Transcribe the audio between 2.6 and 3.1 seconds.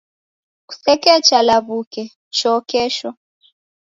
kesho.